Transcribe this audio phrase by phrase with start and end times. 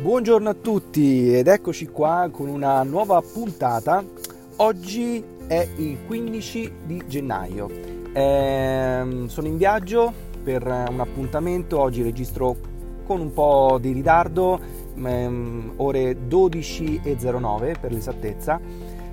[0.00, 4.02] Buongiorno a tutti ed eccoci qua con una nuova puntata.
[4.56, 7.68] Oggi è il 15 di gennaio.
[8.14, 10.10] Ehm, sono in viaggio
[10.42, 12.56] per un appuntamento, oggi registro
[13.04, 14.58] con un po' di ritardo,
[14.96, 18.58] ehm, ore 12.09 per l'esattezza.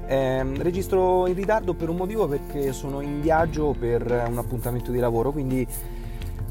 [0.07, 4.99] Ehm, registro in ritardo per un motivo perché sono in viaggio per un appuntamento di
[4.99, 5.67] lavoro, quindi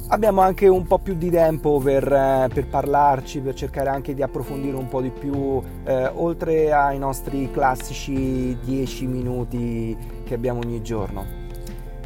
[0.08, 4.22] abbiamo anche un po' più di tempo per, eh, per, parlarci, per cercare anche di
[4.22, 10.82] approfondire un po' di più, eh, oltre ai nostri classici 10 minuti che abbiamo ogni
[10.82, 11.44] giorno.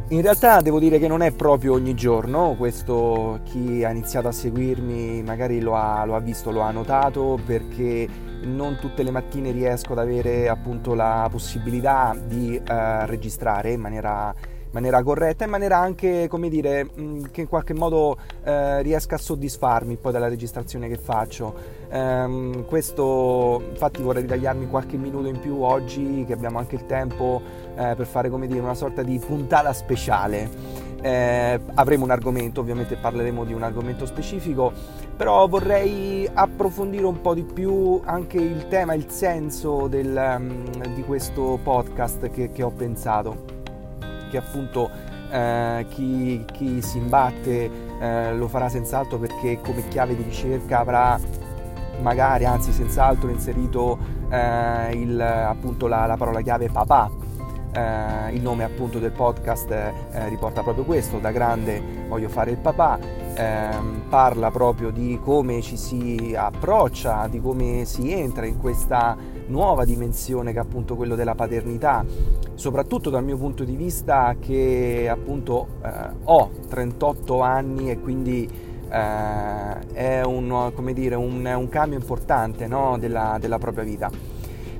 [0.09, 4.33] In realtà devo dire che non è proprio ogni giorno, questo chi ha iniziato a
[4.33, 8.09] seguirmi magari lo ha, lo ha visto, lo ha notato, perché
[8.43, 14.35] non tutte le mattine riesco ad avere appunto la possibilità di eh, registrare in maniera
[14.73, 19.19] maniera corretta, in maniera anche, come dire, mm, che in qualche modo eh, riesca a
[19.19, 21.79] soddisfarmi poi dalla registrazione che faccio.
[21.91, 27.43] Um, questo infatti vorrei ritagliarmi qualche minuto in più oggi che abbiamo anche il tempo
[27.75, 30.79] eh, per fare come dire una sorta di puntata speciale.
[31.03, 34.71] Eh, avremo un argomento, ovviamente parleremo di un argomento specifico,
[35.17, 41.03] però vorrei approfondire un po' di più anche il tema, il senso del, um, di
[41.03, 43.50] questo podcast che, che ho pensato
[44.31, 44.91] che appunto
[45.31, 51.19] eh, chi, chi, si imbatte eh, lo farà senz'altro perché come chiave di ricerca avrà
[52.01, 53.99] magari, anzi senz'altro inserito
[54.31, 57.11] eh, il, appunto la, la, parola chiave papà.
[57.73, 62.57] Eh, il nome appunto del podcast eh, riporta proprio questo, da grande voglio fare il
[62.57, 62.99] papà,
[63.35, 69.85] ehm, parla proprio di come ci si approccia, di come si entra in questa nuova
[69.85, 72.05] dimensione che è appunto quello della paternità,
[72.55, 75.91] soprattutto dal mio punto di vista che appunto eh,
[76.25, 78.49] ho 38 anni e quindi
[78.91, 82.99] eh, è un, dire, un, un, cambio importante no?
[82.99, 84.11] della, della, propria vita.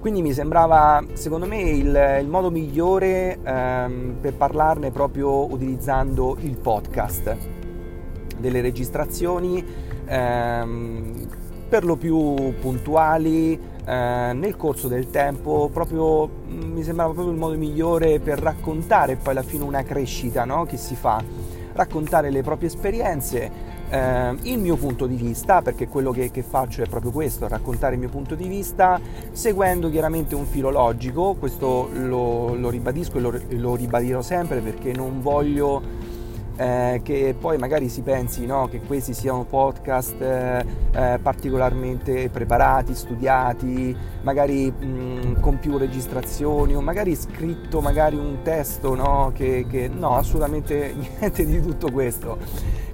[0.01, 6.57] Quindi mi sembrava, secondo me, il, il modo migliore ehm, per parlarne proprio utilizzando il
[6.57, 7.37] podcast,
[8.39, 9.63] delle registrazioni
[10.07, 11.29] ehm,
[11.69, 17.39] per lo più puntuali, eh, nel corso del tempo proprio mm, mi sembrava proprio il
[17.39, 20.65] modo migliore per raccontare poi alla fine una crescita no?
[20.65, 21.23] che si fa
[21.81, 23.79] raccontare le proprie esperienze.
[23.91, 27.95] Eh, il mio punto di vista perché quello che, che, faccio è proprio questo raccontare
[27.95, 29.01] il mio punto di vista
[29.33, 34.93] seguendo chiaramente un filo logico questo lo, lo ribadisco e lo, lo ribadirò sempre perché
[34.93, 35.83] non voglio
[36.61, 42.95] eh, che poi magari si pensi no, che questi siano podcast eh, eh, particolarmente preparati,
[42.95, 49.89] studiati, magari mh, con più registrazioni o magari scritto magari un testo no, che, che
[49.89, 52.37] no, assolutamente niente di tutto questo.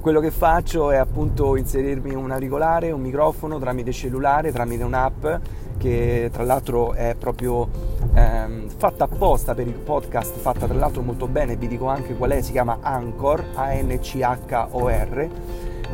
[0.01, 5.27] Quello che faccio è appunto inserirmi un auricolare, un microfono tramite cellulare, tramite un'app
[5.77, 7.69] che tra l'altro è proprio
[8.15, 12.31] ehm, fatta apposta per il podcast, fatta tra l'altro molto bene, vi dico anche qual
[12.31, 15.29] è, si chiama Anchor, A-N-C-H-O-R,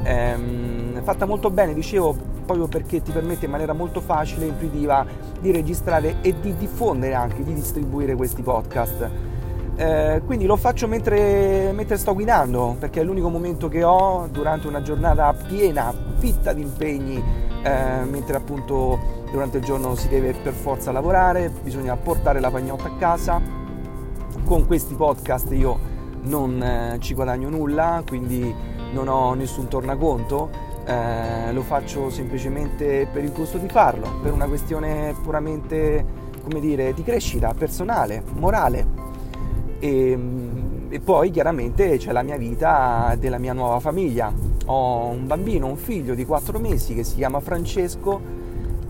[0.03, 5.07] ehm, fatta molto bene, dicevo proprio perché ti permette in maniera molto facile e intuitiva
[5.41, 9.11] di registrare e di diffondere anche, di distribuire questi podcast.
[9.75, 14.67] Eh, quindi lo faccio mentre, mentre, sto guidando perché è l'unico momento che ho durante
[14.67, 17.23] una giornata piena, fitta di impegni,
[17.63, 22.89] eh, mentre appunto durante il giorno si deve per forza lavorare, bisogna portare la pagnotta
[22.89, 23.41] a casa.
[24.45, 25.79] Con questi podcast io
[26.25, 28.55] non eh, ci guadagno nulla, quindi
[28.93, 30.51] non ho nessun tornaconto,
[30.85, 36.05] eh, lo faccio semplicemente per il gusto di farlo, per una questione puramente,
[36.43, 39.01] come dire, di crescita personale, morale.
[39.79, 40.19] E,
[40.91, 44.31] e poi chiaramente c'è la mia vita della mia nuova famiglia.
[44.67, 48.41] Ho un bambino, un figlio di 4 mesi che si chiama Francesco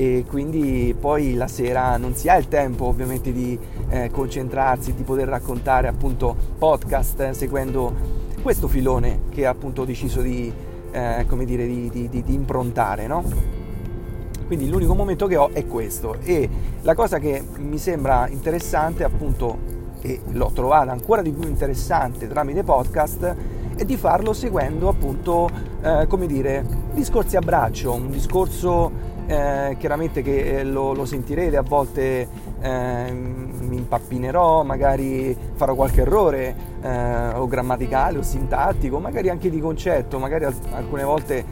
[0.02, 3.56] e quindi poi la sera non si ha il tempo ovviamente di
[3.88, 7.94] eh, concentrarsi, di poter raccontare appunto podcast eh, seguendo
[8.42, 10.52] questo filone che appunto ho deciso di,
[10.90, 13.22] eh, come dire, di, di, di improntare, no?
[14.44, 16.49] Quindi l'unico momento che ho è questo e
[16.82, 19.70] la cosa che mi sembra interessante appunto
[20.00, 23.37] e l'ho trovata ancora di più interessante tramite podcast
[23.76, 25.49] è di farlo seguendo appunto
[25.81, 31.56] eh, come dire discorsi a braccio, un discorso eh, chiaramente che eh, lo, lo, sentirete,
[31.56, 32.29] a volte
[32.61, 39.61] eh, mi impappinerò, magari farò qualche errore eh, o grammaticale o sintattico, magari anche di
[39.61, 41.44] concetto, magari alcune volte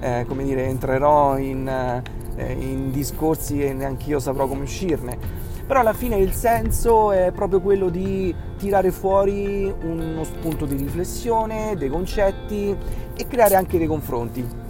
[0.00, 2.02] eh, come dire, entrerò in,
[2.36, 5.46] in discorsi e neanche io saprò come uscirne.
[5.66, 11.74] Però alla fine il senso è proprio quello di tirare fuori uno spunto di riflessione,
[11.76, 12.74] dei concetti
[13.14, 14.66] e creare anche dei confronti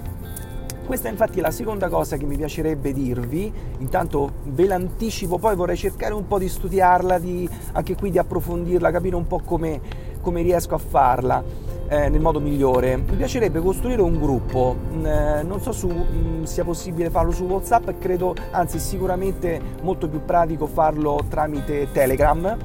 [0.89, 5.77] questa infatti è la seconda cosa che mi piacerebbe dirvi, intanto ve l'anticipo, poi vorrei
[5.77, 9.83] cercare un po' di studiarla, di, anche qui di approfondirla, capire un po' come,
[10.23, 11.67] come riesco a farla.
[11.91, 12.97] Eh, nel modo migliore.
[12.99, 17.45] Mi piacerebbe costruire un gruppo, mm, eh, non so se mm, sia possibile farlo su
[17.45, 22.57] WhatsApp, credo, anzi sicuramente molto più pratico farlo tramite Telegram.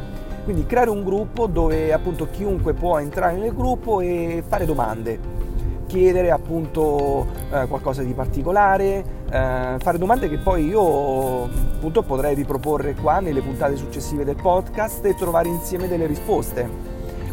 [0.44, 5.18] Quindi creare un gruppo dove appunto chiunque può entrare nel gruppo e fare domande,
[5.94, 12.96] chiedere appunto eh, qualcosa di particolare, eh, fare domande che poi io appunto potrei riproporre
[12.96, 16.68] qua nelle puntate successive del podcast e trovare insieme delle risposte.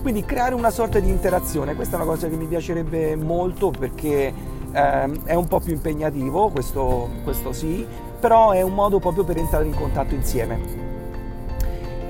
[0.03, 4.33] Quindi creare una sorta di interazione, questa è una cosa che mi piacerebbe molto perché
[4.73, 7.87] ehm, è un po' più impegnativo, questo, questo sì,
[8.19, 10.90] però è un modo proprio per entrare in contatto insieme.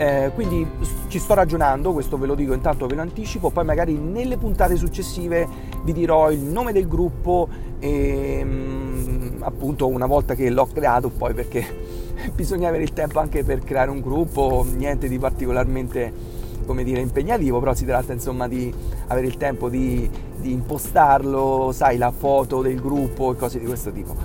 [0.00, 0.67] Eh, quindi
[1.08, 4.76] ci sto ragionando, questo ve lo dico intanto ve lo anticipo, poi magari nelle puntate
[4.76, 5.47] successive
[5.82, 7.47] vi dirò il nome del gruppo
[7.79, 11.67] e mm, appunto una volta che l'ho creato poi perché
[12.35, 16.11] bisogna avere il tempo anche per creare un gruppo, niente di particolarmente
[16.64, 18.73] come dire, impegnativo, però si tratta insomma di
[19.08, 20.08] avere il tempo di,
[20.38, 24.17] di impostarlo, sai, la foto del gruppo e cose di questo tipo.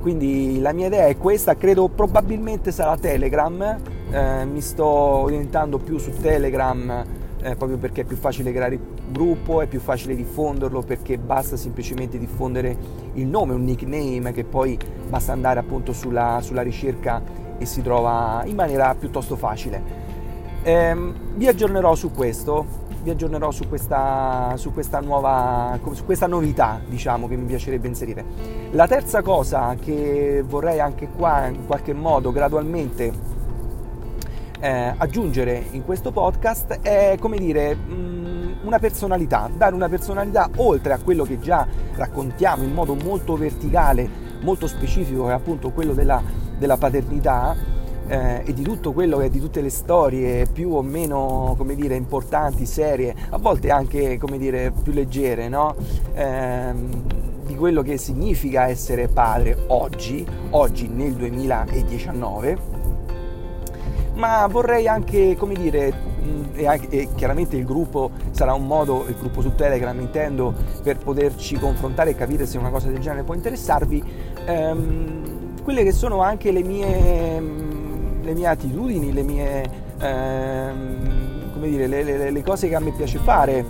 [0.00, 3.76] Quindi la mia idea è questa, credo probabilmente sarà Telegram,
[4.16, 7.04] eh, mi sto orientando più su Telegram
[7.42, 8.78] eh, proprio perché è più facile creare
[9.10, 12.76] gruppo, è più facile diffonderlo perché basta semplicemente diffondere
[13.12, 14.78] il nome, un nickname che poi
[15.08, 17.22] basta andare appunto sulla, sulla ricerca
[17.58, 20.04] e si trova in maniera piuttosto facile.
[20.62, 22.64] Eh, vi aggiornerò su questo,
[23.02, 28.24] vi aggiornerò su questa, su questa, nuova, su questa novità, diciamo, che mi piacerebbe inserire.
[28.72, 33.35] La terza cosa che vorrei anche qua in qualche modo gradualmente
[34.66, 40.50] eh, aggiungere in questo podcast è, come dire, mh, mm, una personalità, dare una personalità
[40.56, 41.64] oltre a quello che già
[41.94, 44.08] raccontiamo in modo molto verticale,
[44.40, 46.20] molto specifico, che è appunto quello della,
[46.58, 47.54] della paternità
[48.08, 51.76] eh, e di tutto quello che è di tutte le storie più o meno come
[51.76, 55.76] dire importanti, serie, a volte anche come dire più leggere, no?
[56.12, 56.74] Eh,
[57.46, 62.75] di quello che significa essere padre oggi, oggi nel 2019
[64.16, 65.92] ma vorrei anche, come dire,
[66.52, 70.52] e, anche, e, chiaramente il gruppo sarà un modo, il gruppo su Telegram intendo,
[70.82, 74.02] per poterci confrontare e capire se una cosa del genere può interessarvi,
[74.44, 77.74] ehm, quelle che sono anche le mie
[78.26, 82.90] le mie attitudini, le mie, ehm, come dire, le, le, le, cose che a me
[82.90, 83.64] piace fare,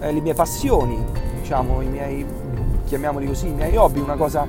[0.00, 0.98] eh, le mie passioni,
[1.40, 2.26] diciamo, i miei,
[2.86, 4.46] chiamiamoli così, i miei hobby, una cosa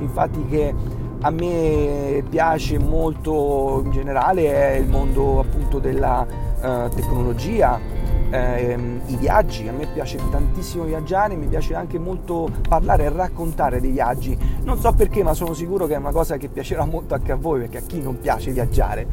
[0.00, 0.74] infatti che
[1.24, 6.26] a me piace molto in generale è il mondo appunto della
[6.60, 7.80] eh, tecnologia,
[8.28, 13.80] ehm, i viaggi, a me piace tantissimo viaggiare, mi piace anche molto parlare e raccontare
[13.80, 17.14] dei viaggi, non so perché ma sono sicuro che è una cosa che piacerà molto
[17.14, 19.06] anche a voi perché a chi non piace viaggiare.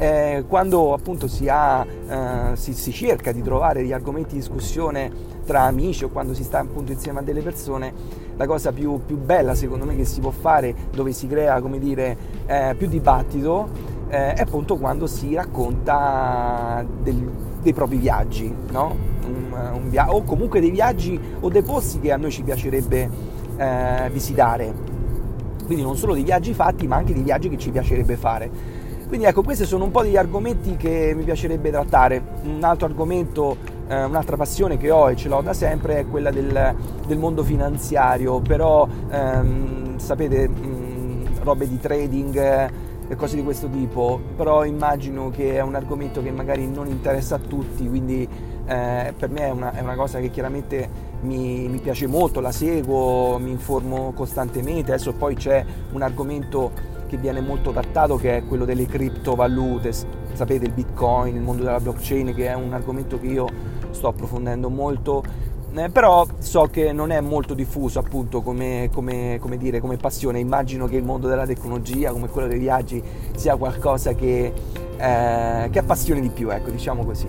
[0.00, 5.10] Eh, quando appunto si, ha, eh, si, si, cerca di trovare degli argomenti di discussione
[5.44, 7.92] tra amici o quando si sta appunto insieme a delle persone,
[8.36, 11.80] la cosa più, più bella secondo me che si può fare, dove si crea come
[11.80, 12.16] dire
[12.46, 13.68] eh, più dibattito,
[14.08, 17.28] eh, è appunto quando si racconta del,
[17.60, 18.94] dei propri viaggi, no?
[19.26, 23.10] un, un via- o comunque dei viaggi o dei posti che a noi ci piacerebbe
[23.56, 24.86] eh, visitare.
[25.64, 28.77] Quindi non solo dei viaggi fatti, ma anche dei viaggi che ci piacerebbe fare.
[29.08, 32.22] Quindi ecco, questi sono un po' degli argomenti che mi piacerebbe trattare.
[32.42, 33.56] Un altro argomento,
[33.88, 36.74] eh, un'altra passione che ho e ce l'ho da sempre è quella del,
[37.06, 42.70] del mondo finanziario, però ehm, sapete, mh, robe di trading
[43.08, 47.36] e cose di questo tipo, però immagino che è un argomento che magari non interessa
[47.36, 48.28] a tutti, quindi
[48.66, 50.86] eh, per me è una, è una, cosa che chiaramente
[51.22, 57.16] mi, mi, piace molto, la seguo, mi informo costantemente, adesso poi c'è un argomento che
[57.16, 59.92] viene molto trattato che è quello delle criptovalute,
[60.34, 63.48] sapete il bitcoin, il mondo della blockchain che è un argomento che io
[63.90, 65.24] sto approfondendo molto.
[65.74, 70.38] Eh, però so che non è molto diffuso appunto come, come, come, dire, come passione,
[70.38, 73.02] immagino che il mondo della tecnologia come quello dei viaggi
[73.34, 74.52] sia qualcosa che,
[74.96, 77.28] eh, che appassioni di più, ecco diciamo così.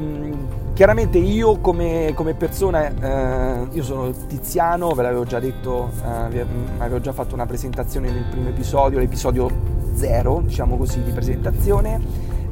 [0.00, 0.32] Mm,
[0.78, 6.46] chiaramente io come, come persona, eh, io sono Tiziano, ve l'avevo già detto, eh,
[6.78, 9.50] avevo già fatto una presentazione nel primo episodio, l'episodio
[9.94, 12.00] zero, diciamo così, di presentazione,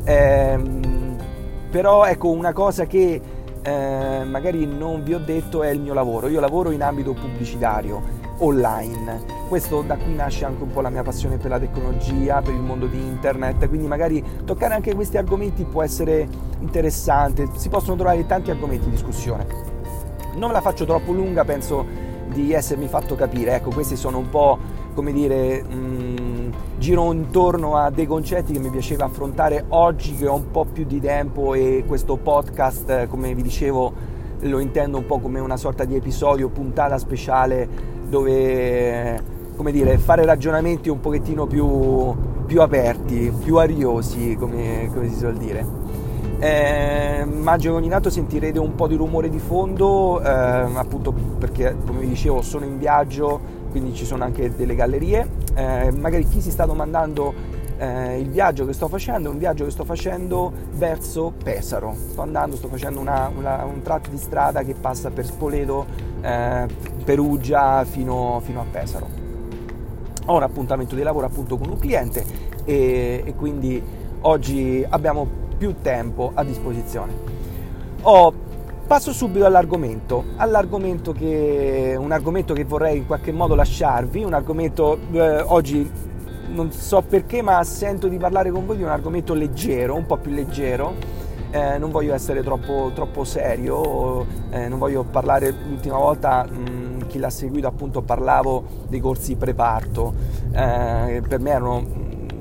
[0.02, 1.16] ehm,
[1.71, 3.21] però ecco una cosa che
[3.62, 6.26] eh, magari non vi ho detto è il mio lavoro.
[6.26, 8.02] Io lavoro in ambito pubblicitario,
[8.38, 9.34] online.
[9.48, 12.60] Questo da qui nasce anche un po' la mia passione per la tecnologia, per il
[12.60, 16.28] mondo di internet, quindi magari toccare anche questi argomenti può essere
[16.60, 19.46] interessante, si possono trovare tanti argomenti di discussione.
[20.34, 21.84] Non la faccio troppo lunga, penso
[22.26, 23.54] di essermi fatto capire.
[23.54, 24.58] Ecco, questi sono un po',
[24.94, 30.26] come dire, mh, mm, giro intorno a dei concetti che mi piaceva affrontare oggi che
[30.26, 35.06] ho un po' più di tempo e questo podcast, come vi dicevo, lo intendo un
[35.06, 41.46] po' come una sorta di episodio, puntata speciale dove come dire, fare ragionamenti un pochettino
[41.46, 45.84] più, più aperti, più ariosi, come, come si suol dire.
[46.38, 51.75] Eh, immagino che ogni tanto sentirete un po' di rumore di fondo, eh, appunto perché
[51.86, 55.26] come vi dicevo sono in viaggio, quindi ci sono anche delle gallerie.
[55.54, 57.32] Eh, magari chi si sta domandando
[57.78, 61.95] eh, il viaggio che sto facendo è un viaggio che sto facendo verso Pesaro.
[62.11, 65.87] Sto andando, sto facendo una, una, un tratto di strada che passa per Spoleto,
[66.23, 66.66] eh,
[67.04, 69.09] Perugia fino, fino, a Pesaro.
[70.26, 72.25] Ho un appuntamento di lavoro appunto con un cliente
[72.64, 73.83] e, e quindi
[74.23, 77.35] oggi abbiamo più tempo a disposizione.
[78.02, 78.33] Oh,
[78.87, 84.99] passo subito all'argomento, all'argomento che, un argomento che vorrei in qualche modo lasciarvi, un argomento
[85.12, 85.90] eh, oggi
[86.48, 90.16] non so perché ma sento di parlare con voi di un argomento leggero, un po'
[90.16, 91.24] più leggero.
[91.50, 97.18] Eh, non voglio essere troppo, troppo serio, eh, non voglio parlare l'ultima volta, mh, chi
[97.18, 100.12] l'ha seguito appunto parlavo dei corsi preparto,
[100.52, 101.86] eh, per me erano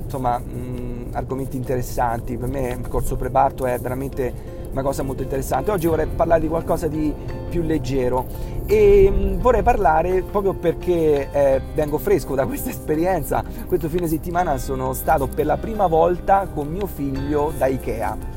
[0.04, 4.34] insomma mh, argomenti interessanti, per me il corso preparto è veramente
[4.72, 5.72] una cosa molto interessante.
[5.72, 7.14] Oggi vorrei parlare di qualcosa di
[7.48, 8.26] più leggero
[8.66, 13.44] e mm, vorrei parlare proprio perché eh, vengo fresco da questa esperienza.
[13.68, 18.34] Questo fine settimana sono stato per la prima volta con mio figlio da Ikea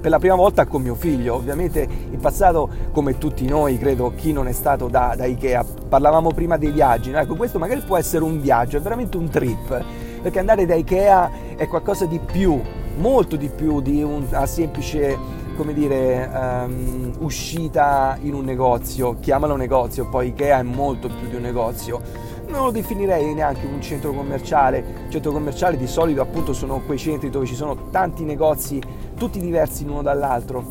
[0.00, 1.34] per la prima volta con mio figlio.
[1.34, 6.32] Ovviamente in passato, come tutti noi, credo chi non è stato da, da Ikea, parlavamo
[6.32, 7.10] prima dei viaggi.
[7.10, 7.18] No?
[7.18, 9.84] Ecco, questo magari può essere un viaggio, è veramente un trip
[10.22, 12.60] perché andare da Ikea è qualcosa di più,
[12.96, 15.16] molto di più di una semplice
[15.60, 21.34] come dire, um, uscita in un negozio, chiamalo negozio, poi Ikea è molto più di
[21.34, 22.00] un negozio.
[22.46, 25.06] Non lo definirei neanche un centro commerciale.
[25.10, 28.80] Centro commerciale di solito appunto sono quei centri dove ci sono tanti negozi,
[29.18, 30.64] tutti diversi l'uno dall'altro.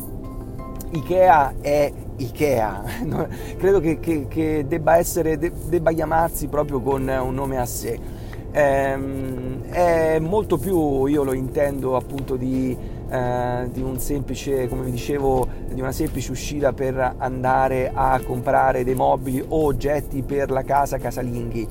[0.90, 2.82] Ikea è Ikea,
[3.58, 8.18] credo che, che, che debba, essere, debba chiamarsi proprio con un nome a sé
[8.52, 12.76] ehm, è molto più, io lo intendo appunto di,
[13.10, 19.44] eh, di, un semplice, dicevo, di una semplice uscita per andare a comprare dei mobili
[19.46, 21.68] o oggetti per la casa casalinghi.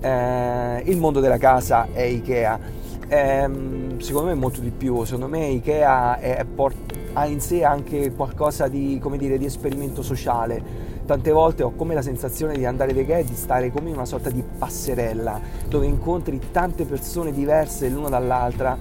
[0.00, 2.58] Eh, il mondo della casa è Ikea.
[3.06, 3.48] Eh,
[3.98, 6.44] secondo me è molto di più, secondo me Ikea è,
[7.12, 12.02] ha in sé anche qualcosa di, dire, di esperimento sociale tante volte ho come la
[12.02, 15.86] sensazione di andare da Ikea e di stare come in una sorta di passerella dove
[15.86, 18.76] incontri tante persone diverse l'una dall'altra.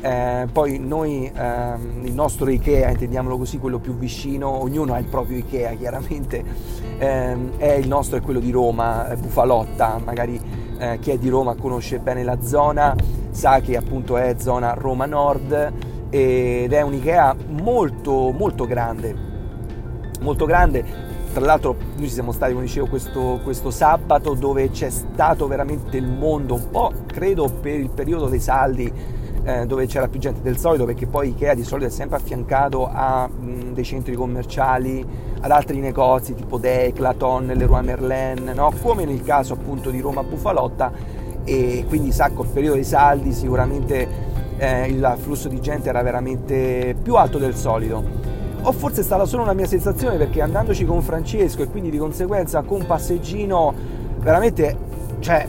[0.00, 5.06] Eh, poi noi, ehm, il nostro Ikea, intendiamolo così, quello più vicino, ognuno ha il
[5.06, 6.44] proprio Ikea chiaramente,
[6.98, 10.40] ehm, è il nostro è quello di Roma, Bufalotta, magari
[10.78, 12.94] eh, chi è di Roma conosce bene la zona,
[13.30, 15.72] sa che appunto è zona Roma Nord
[16.10, 19.14] ed è un Ikea molto molto grande,
[20.20, 21.06] molto grande.
[21.32, 25.96] Tra l'altro noi ci siamo stati, come dicevo, questo, questo, sabato dove c'è stato veramente
[25.96, 28.90] il mondo, un po' credo per il periodo dei saldi,
[29.48, 32.86] eh, dove c'era più gente del solito, perché poi Ikea di solito è sempre affiancato
[32.86, 35.02] a mh, dei centri commerciali,
[35.40, 38.70] ad altri negozi tipo Declaton, Leroy Merlin, no?
[38.82, 40.92] come nel caso appunto di Roma Bufalotta,
[41.44, 44.06] e quindi sa col periodo dei saldi sicuramente
[44.58, 48.26] eh, il flusso di gente era veramente più alto del solito
[48.60, 51.96] o forse è stata solo una mia sensazione perché andandoci con Francesco e quindi di
[51.96, 53.72] conseguenza con passeggino
[54.18, 54.76] veramente
[55.20, 55.46] cioè,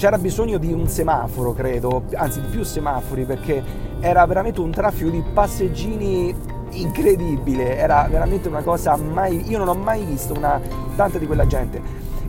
[0.00, 3.62] c'era bisogno di un semaforo credo anzi di più semafori perché
[4.00, 6.34] era veramente un traffico di passeggini
[6.70, 7.76] incredibile.
[7.76, 10.58] Era veramente una cosa mai io non ho mai visto una,
[10.96, 11.82] tanta di quella gente.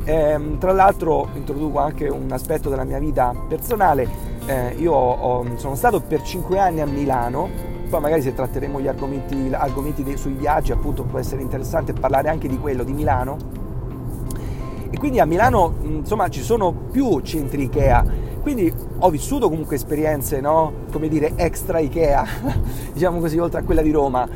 [0.04, 4.06] Eh, tra l'altro introduco anche un aspetto della mia vita personale.
[4.48, 8.88] Eh, io ho, sono stato per 5 anni a Milano poi magari se tratteremo gli
[8.88, 13.38] argomenti, argomenti dei, sui viaggi appunto può essere interessante parlare anche di quello di Milano
[14.91, 18.05] e quindi a Milano insomma ci sono più centri Ikea
[18.41, 20.74] quindi ho vissuto comunque esperienze no?
[20.91, 22.25] come dire extra Ikea
[22.93, 24.27] diciamo così oltre a quella di Roma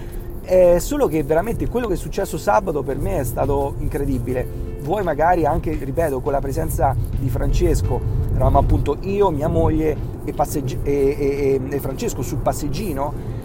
[0.41, 5.03] è solo che veramente quello che è successo sabato per me è stato incredibile voi
[5.03, 7.99] magari anche ripeto con la presenza di Francesco
[8.33, 13.43] eravamo appunto io, mia moglie e, passeggi- e, e, e Francesco sul passeggino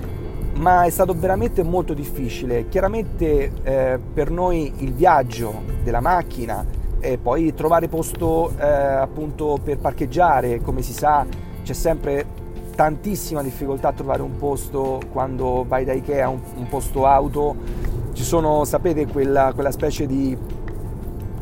[0.60, 2.68] ma è stato veramente molto difficile.
[2.68, 6.64] Chiaramente eh, per noi il viaggio della macchina
[7.00, 11.26] e poi trovare posto eh, appunto per parcheggiare, come si sa,
[11.62, 12.38] c'è sempre
[12.74, 17.88] tantissima difficoltà a trovare un posto quando vai da Ikea, un, un posto auto.
[18.12, 20.36] Ci sono, sapete, quella, quella specie di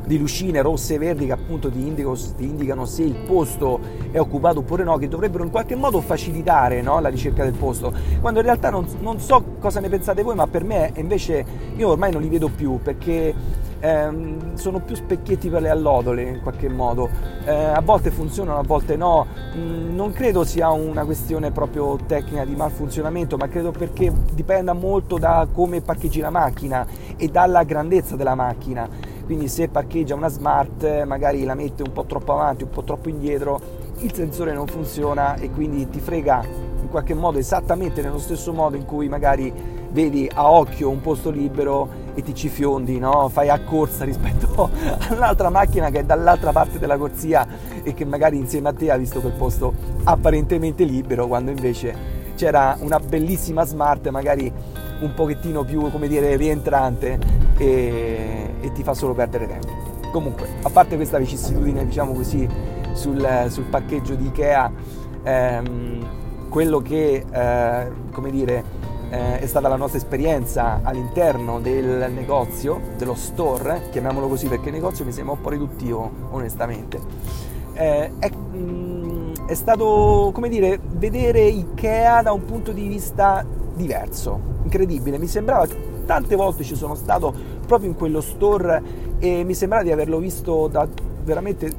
[0.08, 3.78] di lucine rosse e verdi che appunto ti, indico, ti, indicano se il posto
[4.10, 7.92] è occupato oppure no, che dovrebbero in qualche modo facilitare no, la ricerca del posto,
[8.20, 11.44] quando in realtà non, non, so cosa ne pensate voi, ma per me invece
[11.76, 13.34] io ormai non li vedo più perché
[13.80, 17.08] ehm, sono più specchietti per le allodole in qualche modo,
[17.44, 22.44] eh, a volte funzionano, a volte no, mm, non credo sia una questione proprio tecnica
[22.44, 28.16] di malfunzionamento, ma credo perché dipenda molto da come parcheggi la macchina e dalla grandezza
[28.16, 28.88] della macchina.
[29.24, 33.10] Quindi se parcheggia una smart magari la mette un po' troppo avanti, un po' troppo
[33.10, 33.60] indietro,
[33.98, 36.42] il sensore non funziona e quindi ti frega
[36.80, 39.52] in qualche modo esattamente nello stesso modo in cui magari
[39.90, 43.28] vedi a occhio un posto libero e ti ci fiondi, no?
[43.28, 44.70] fai a corsa rispetto
[45.08, 47.46] all'altra macchina che è dall'altra parte della corsia
[47.82, 49.72] e che magari insieme a te ha visto quel posto
[50.04, 54.52] apparentemente libero quando invece c'era una bellissima smart magari
[55.00, 57.18] un pochettino più come dire rientrante
[57.56, 59.86] e, e ti fa solo perdere tempo.
[60.10, 62.48] Comunque, a parte questa vicissitudine, diciamo così,
[62.92, 64.72] sul, sul parcheggio di Ikea,
[65.22, 66.06] ehm,
[66.48, 68.64] quello che, eh, come dire,
[69.10, 74.74] eh, è stata la nostra esperienza all'interno del negozio, dello store, chiamiamolo così perché il
[74.74, 77.00] negozio mi sembra un po' riduttivo, onestamente.
[77.72, 83.44] Eh, è, mh, mm, è stato, come dire, vedere Ikea da un punto di vista
[83.74, 85.66] diverso, incredibile, mi sembrava
[86.04, 87.34] tante volte ci sono stato
[87.66, 88.82] proprio in quello store
[89.18, 90.88] e mi sembrava di averlo visto da
[91.28, 91.74] veramente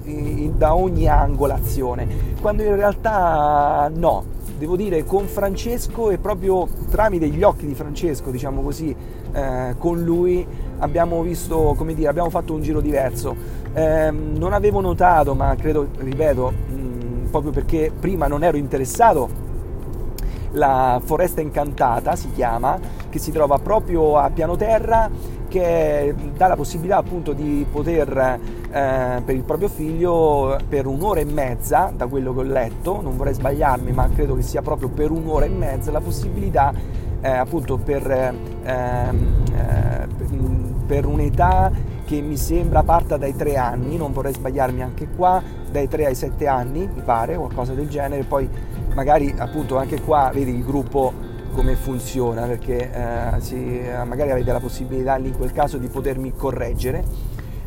[0.55, 2.07] da ogni angolazione,
[2.39, 4.23] quando in realtà no,
[4.59, 8.93] devo dire con Francesco e proprio tramite gli occhi di Francesco, diciamo così,
[9.31, 10.45] eh, con lui
[10.79, 13.35] abbiamo visto, come dire, abbiamo fatto un giro diverso.
[13.73, 19.47] Eh, non avevo notato, ma credo, ripeto, mh, proprio perché prima non ero interessato
[20.51, 22.77] la Foresta Incantata si chiama,
[23.09, 25.09] che si trova proprio a piano terra,
[25.47, 28.39] che dà la possibilità appunto di poter
[28.71, 33.17] eh, per il proprio figlio per un'ora e mezza, da quello che ho letto, non
[33.17, 36.73] vorrei sbagliarmi, ma credo che sia proprio per un'ora e mezza la possibilità
[37.21, 38.09] eh, appunto per,
[38.63, 40.07] ehm, eh,
[40.85, 41.71] per un'età
[42.05, 46.15] che mi sembra parta dai tre anni, non vorrei sbagliarmi anche qua, dai tre ai
[46.15, 48.49] sette anni mi pare, qualcosa del genere, poi
[48.93, 54.59] magari appunto anche qua vedi il gruppo come funziona perché eh, si, magari avete la
[54.59, 57.03] possibilità lì in quel caso di potermi correggere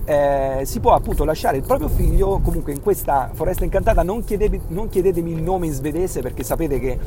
[0.04, 4.60] eh, si può appunto lasciare il proprio figlio comunque in questa foresta incantata non, chiedete,
[4.68, 6.98] non chiedetemi il nome in svedese perché sapete che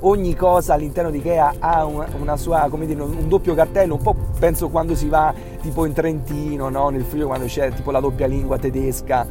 [0.00, 4.16] ogni cosa all'interno di Ikea ha una, sua, come dire, un doppio cartello, un po'
[4.38, 6.88] penso quando si va tipo in Trentino, no?
[6.88, 9.26] nel Friuli quando c'è tipo la doppia lingua tedesca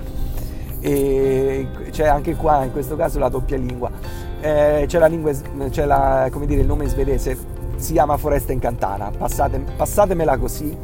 [0.79, 3.91] e c'è anche qua in questo caso la doppia lingua
[4.41, 5.31] eh, c'è, la lingua,
[5.69, 7.37] c'è la, come dire, il nome svedese,
[7.75, 10.75] si chiama Foresta Incantana, Passate, passatemela così.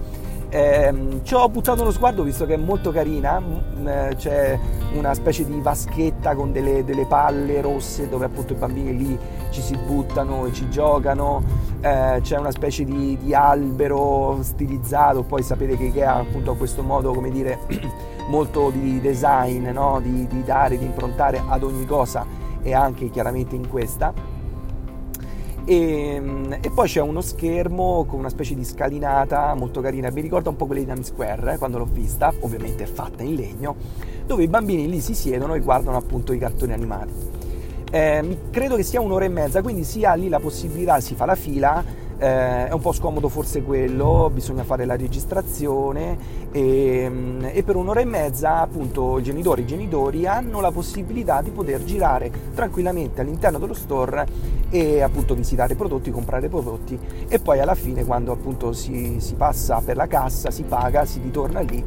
[0.49, 4.57] Eh, ci ho buttato uno sguardo visto che è molto carina, mm, eh, c'è
[4.93, 9.61] una specie di vaschetta con delle, delle, palle rosse dove appunto i bambini lì ci
[9.61, 11.43] si buttano e ci giocano,
[11.81, 16.81] eh, c'è una specie di, di, albero stilizzato, poi sapete che Ikea appunto ha questo
[16.81, 17.59] modo come dire
[18.29, 19.99] molto di design, no?
[20.01, 22.25] di, di dare, di improntare ad ogni cosa
[22.61, 24.35] e anche chiaramente in questa.
[25.69, 26.21] E,
[26.61, 30.55] e, poi c'è uno schermo con una specie di scalinata molto carina, mi ricorda un
[30.55, 33.75] po' quella di Times Square eh, quando l'ho vista, ovviamente fatta in legno,
[34.25, 37.11] dove i bambini lì si siedono e guardano appunto i cartoni animati.
[37.91, 41.25] Eh, credo che sia un'ora e mezza, quindi si ha lì la possibilità, si fa
[41.25, 41.83] la fila
[42.17, 46.17] eh, è un po' scomodo forse quello, bisogna fare la registrazione
[46.51, 51.41] e, mm, e, per un'ora e mezza appunto i genitori, i genitori hanno la possibilità
[51.41, 54.25] di poter girare tranquillamente all'interno dello store
[54.69, 59.35] e appunto visitare i prodotti, comprare prodotti e poi alla fine quando appunto si, si
[59.35, 61.83] passa per la cassa, si paga, si ritorna lì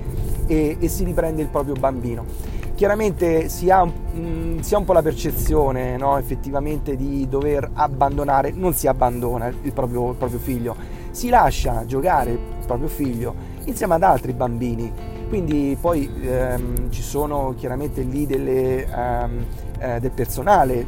[0.47, 4.87] e, e si riprende il proprio bambino chiaramente si ha, mh, mm, si ha, un
[4.87, 10.38] po' la percezione no, effettivamente di dover abbandonare, non si abbandona il proprio, il proprio,
[10.38, 10.75] figlio,
[11.11, 14.90] si lascia giocare il proprio figlio insieme ad altri bambini.
[15.29, 19.45] Quindi poi ehm, ci sono chiaramente lì delle, ehm,
[19.79, 20.87] eh, del personale,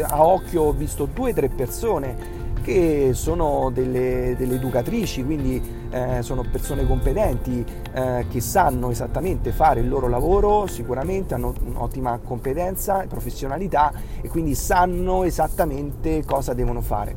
[0.00, 2.16] a occhio ho visto due o tre persone
[2.64, 9.80] che sono delle, delle educatrici, quindi eh, sono persone competenti eh, che sanno esattamente fare
[9.80, 16.80] il loro lavoro, sicuramente hanno un'ottima competenza e professionalità e quindi sanno esattamente cosa devono
[16.80, 17.14] fare.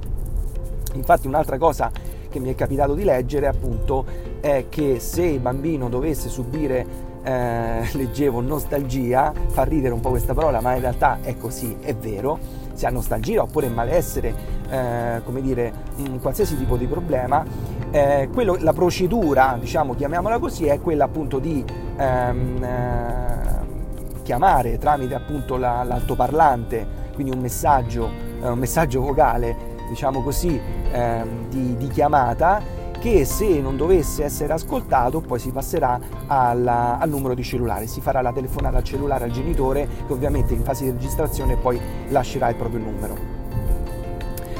[0.95, 1.89] Infatti un'altra cosa
[2.27, 4.05] che mi è capitato di leggere appunto
[4.41, 6.85] è che se il bambino dovesse subire
[7.23, 11.95] eh, leggevo nostalgia, fa ridere un po' questa parola, ma in realtà è così, è
[11.95, 14.33] vero, si ha nostalgia oppure malessere,
[14.69, 17.43] eh, come dire, un qualsiasi tipo di problema,
[17.89, 21.63] Eh, quello, la procedura, diciamo, chiamiamola così, è quella appunto di
[21.95, 28.09] ehm, eh, chiamare tramite appunto la, l'altoparlante, quindi un messaggio,
[28.41, 29.55] eh, un messaggio vocale,
[29.87, 30.59] diciamo così,
[30.91, 32.61] ehm, di, di chiamata
[33.09, 38.01] che se non dovesse essere ascoltato poi si passerà alla, al numero di cellulare, si
[38.01, 42.49] farà la telefonata al cellulare al genitore che ovviamente in fase di registrazione poi lascerà
[42.49, 43.15] il proprio numero.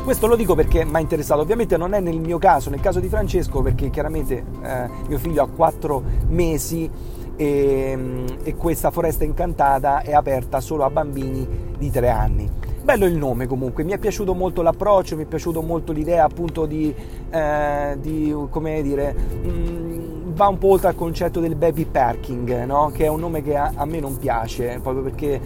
[0.01, 3.01] Questo lo dico perché mi ha interessato, ovviamente non è nel mio caso, nel caso
[3.01, 6.89] di Francesco perché chiaramente eh, mio figlio ha 4 mesi
[7.35, 11.45] e, e questa foresta incantata è aperta solo a bambini
[11.77, 12.51] di 3 anni
[12.87, 16.65] bello il nome comunque, mi è piaciuto molto l'approccio, mi è piaciuto molto l'idea appunto
[16.65, 16.95] di,
[17.29, 22.63] eh, di come dire, mh, mm, va un po' oltre al concetto del baby parking,
[22.63, 22.89] no?
[22.93, 25.37] che è un nome che a, a me non piace, proprio perché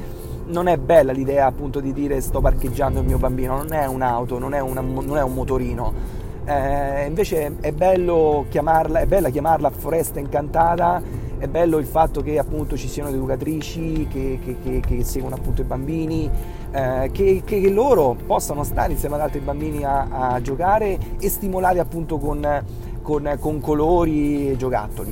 [0.49, 4.37] non è bella l'idea appunto di dire sto parcheggiando il mio bambino, non è un'auto,
[4.37, 6.19] non è, una, non è un motorino.
[6.45, 11.01] Eh, invece è bello chiamarla, è bella chiamarla foresta incantata
[11.41, 15.61] è bello il fatto che appunto ci siano educatrici che, che, che, che seguono appunto
[15.61, 16.29] i bambini,
[16.69, 22.19] eh, che, loro possano stare insieme ad altri bambini a, a giocare e stimolare appunto
[22.19, 22.63] con,
[23.01, 25.11] con, con colori e giocattoli.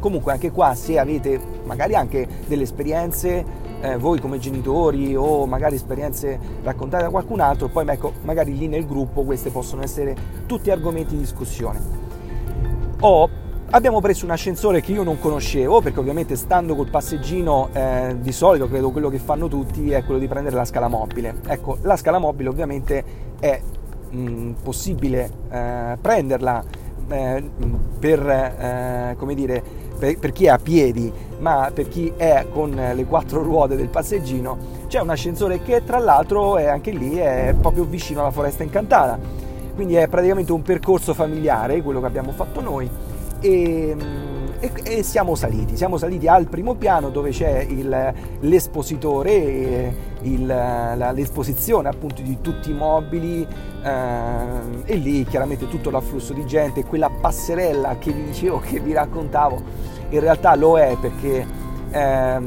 [0.00, 3.44] Comunque anche qua se avete magari anche delle esperienze
[3.82, 8.66] eh, voi come genitori o magari esperienze raccontate da qualcun altro, poi ecco, magari lì
[8.66, 10.16] nel gruppo queste possono essere
[10.46, 11.80] tutti argomenti di discussione.
[13.00, 18.14] Ho Abbiamo preso un ascensore che io non conoscevo perché ovviamente stando col passeggino eh,
[18.20, 21.34] di solito credo quello che fanno tutti è quello di prendere la scala mobile.
[21.48, 23.04] Ecco, la scala mobile ovviamente
[23.40, 23.60] è
[24.10, 26.62] mh, mm, possibile eh, prenderla
[27.08, 27.50] eh,
[27.98, 29.60] per, eh, come dire,
[29.98, 33.88] per, per, chi è a piedi, ma per chi è con le quattro ruote del
[33.88, 38.62] passeggino c'è un ascensore che tra l'altro è anche lì è proprio vicino alla foresta
[38.62, 39.18] incantata.
[39.74, 42.88] Quindi è praticamente un percorso familiare, quello che abbiamo fatto noi
[43.40, 43.96] e,
[44.58, 51.12] e, e, siamo saliti, siamo saliti al primo piano dove c'è il, l'espositore, il, la,
[51.12, 53.46] l'esposizione appunto di tutti i mobili
[53.82, 58.92] eh, e lì chiaramente tutto l'afflusso di gente, quella passerella che vi dicevo, che vi
[58.92, 59.62] raccontavo,
[60.10, 61.46] in realtà lo è perché
[61.90, 62.40] eh,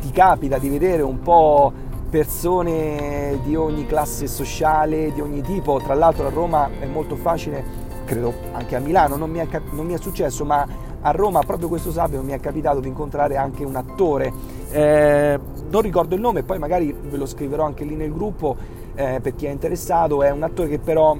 [0.00, 1.72] ti capita di vedere un po'
[2.08, 7.84] persone di ogni classe sociale, di ogni tipo, tra l'altro a Roma è molto facile
[8.06, 10.66] credo anche a Milano, non mi, è, non mi è successo, ma
[11.02, 14.32] a Roma proprio questo sabato mi è capitato di incontrare anche un attore,
[14.70, 15.38] eh,
[15.68, 18.56] non ricordo il nome, poi magari ve lo scriverò anche lì nel gruppo
[18.94, 21.16] eh, per chi è interessato, è un attore che però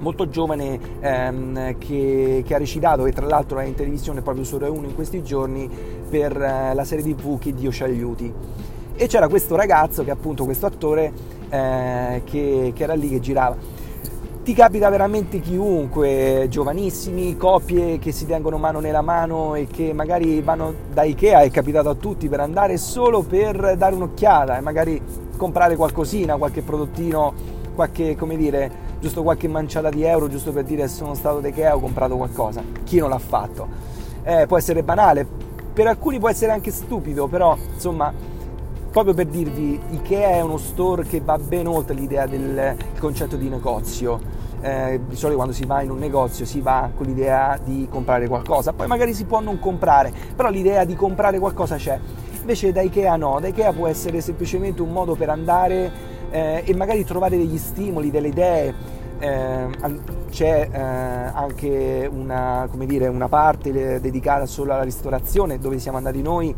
[0.00, 4.56] molto giovane ehm, che, che, ha recitato e tra l'altro è in televisione proprio su
[4.56, 5.68] Rai 1 in questi giorni
[6.08, 8.32] per eh, la serie tv Che Dio ci aiuti.
[8.94, 11.12] E c'era questo ragazzo che appunto questo attore
[11.48, 13.77] eh, che, che era lì che girava
[14.48, 20.40] ti capita veramente chiunque, giovanissimi, coppie che si tengono mano nella mano e che magari
[20.40, 25.02] vanno da Ikea, è capitato a tutti, per andare solo per dare un'occhiata e magari
[25.36, 27.34] comprare qualcosina, qualche prodottino,
[27.74, 31.76] qualche, come dire, giusto qualche manciata di euro, giusto per dire sono stato da Ikea
[31.76, 32.62] ho comprato qualcosa.
[32.84, 33.68] Chi non l'ha fatto?
[34.22, 35.26] Eh, può essere banale,
[35.74, 38.10] per alcuni può essere anche stupido, però insomma
[38.90, 43.48] proprio per dirvi, Ikea è uno store che va ben oltre l'idea del concetto di
[43.48, 47.86] negozio eh, di solito quando si va in un negozio si va con l'idea di
[47.90, 51.98] comprare qualcosa, poi magari si può non comprare, però l'idea di comprare qualcosa c'è.
[52.40, 55.92] Invece da Ikea no, da Ikea può essere semplicemente un modo per andare
[56.30, 58.96] eh, e magari trovare degli stimoli, delle idee.
[59.20, 59.66] Eh,
[60.30, 66.54] c'è eh, anche una, dire, una parte dedicata solo alla ristorazione dove siamo andati noi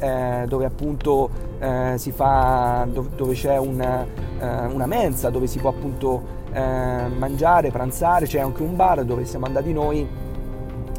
[0.00, 5.58] eh, dove appunto eh, si fa, dove, dove c'è una, eh, una, mensa, dove si
[5.58, 10.08] può appunto eh, mangiare, pranzare, c'è anche un bar dove siamo andati noi,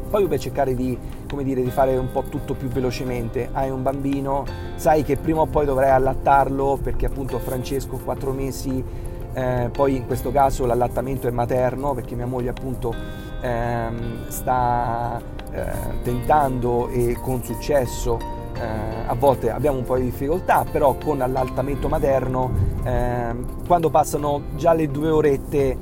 [0.08, 0.96] proprio per cercare di,
[1.42, 3.48] dire, di fare un po' tutto più velocemente.
[3.52, 4.44] Hai un bambino,
[4.76, 8.84] sai che prima o poi dovrai allattarlo perché appunto Francesco 4 mesi,
[9.34, 12.94] eh, poi in questo caso l'allattamento è materno perché mia moglie appunto
[13.40, 15.64] ehm, sta eh,
[16.02, 21.88] tentando e con successo eh, a volte abbiamo un po' di difficoltà, però con l'allattamento
[21.88, 22.50] materno,
[22.84, 23.34] eh,
[23.66, 25.76] quando passano già le due orette,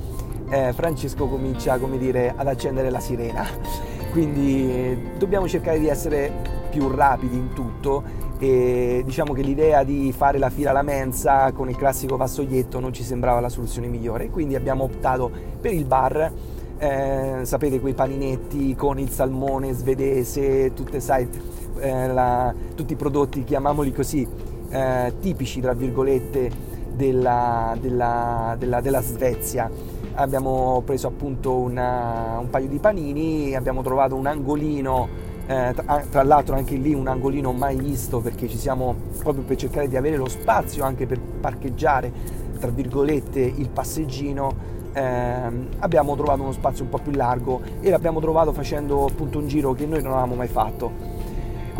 [0.49, 3.47] eh, Francesco comincia come dire, ad accendere la sirena.
[4.11, 6.33] Quindi eh, dobbiamo cercare di essere
[6.71, 8.03] più rapidi in tutto
[8.38, 12.93] e diciamo che l'idea di fare la fila alla mensa con il classico vassoietto non
[12.93, 16.33] ci sembrava la soluzione migliore, quindi abbiamo optato per il bar.
[16.79, 21.29] Eh, sapete quei paninetti con il salmone svedese, tutte sai,
[21.81, 24.27] eh, la, tutti i prodotti, chiamiamoli così,
[24.71, 29.71] eh, tipici, tra virgolette, della, della, della, della Svezia.
[30.14, 35.09] Abbiamo preso appunto una, un paio di panini, abbiamo trovato un angolino,
[35.47, 35.75] eh,
[36.11, 39.97] tra, l'altro anche lì un angolino mai visto perché ci siamo proprio per cercare di
[39.97, 42.12] avere lo spazio anche per parcheggiare,
[42.59, 44.69] tra virgolette, il passeggino.
[44.93, 45.03] Eh,
[45.79, 49.73] abbiamo trovato uno spazio un po' più largo e l'abbiamo trovato facendo appunto un giro
[49.73, 51.19] che noi non avevamo mai fatto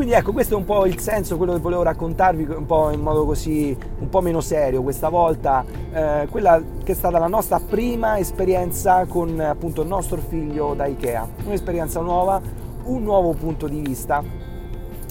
[0.01, 3.01] quindi ecco, questo è un po' il senso, quello che volevo raccontarvi un po' in
[3.01, 7.61] modo così, un po' meno serio questa volta, eh, quella che è stata la nostra
[7.61, 12.41] prima esperienza con appunto il nostro figlio da Ikea, un'esperienza nuova,
[12.85, 14.25] un nuovo punto di vista.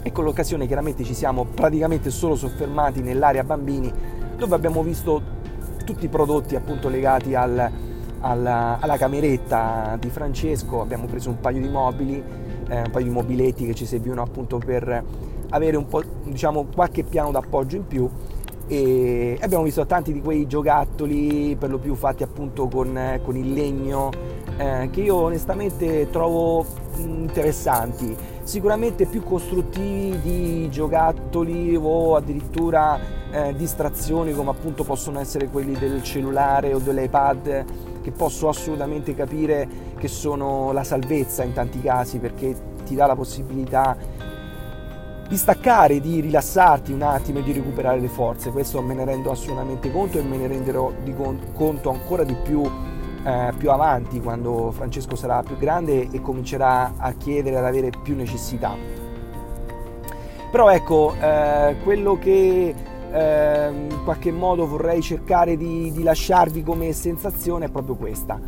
[0.01, 3.93] E con l'occasione chiaramente ci siamo praticamente solo soffermati nell'area bambini
[4.37, 5.21] dove abbiamo visto
[5.85, 7.71] tutti i prodotti appunto legati al,
[8.21, 12.23] alla, alla cameretta di Francesco, abbiamo preso un paio di mobili
[12.69, 15.03] eh, un paio di mobiletti che ci servivano appunto per
[15.49, 18.09] avere un po' diciamo qualche piano d'appoggio in più.
[18.67, 23.51] E abbiamo visto tanti di quei giocattoli per lo più fatti appunto con, con il
[23.51, 24.11] legno
[24.57, 26.63] eh, che io onestamente trovo
[26.97, 28.15] interessanti.
[28.43, 32.99] Sicuramente più costruttivi di giocattoli o addirittura
[33.31, 37.65] eh, distrazioni come appunto possono essere quelli del cellulare o dell'iPad
[38.01, 39.67] che posso assolutamente capire
[39.99, 43.95] che sono la salvezza in tanti casi perché ti dà la possibilità
[45.27, 48.49] di staccare, di rilassarti un attimo e di recuperare le forze.
[48.49, 50.91] Questo me ne rendo assolutamente conto e me ne renderò
[51.53, 52.63] conto ancora di più
[53.23, 58.15] eh, più avanti quando Francesco sarà più grande e comincerà a chiedere ad avere più
[58.15, 58.75] necessità.
[60.51, 62.73] Però ecco, eh, quello che
[63.11, 68.39] eh, in qualche modo vorrei cercare di, di, lasciarvi come sensazione è proprio questa.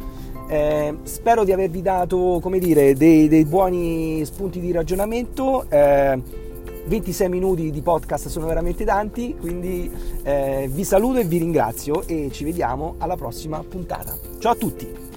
[0.51, 5.65] Eh, spero di avervi dato, come dire, dei, dei buoni spunti di ragionamento.
[5.69, 9.89] 26 eh, minuti di podcast sono veramente tanti, quindi
[10.23, 14.13] eh, vi saluto e vi ringrazio e ci vediamo alla prossima puntata.
[14.39, 15.10] Ciao a tutti!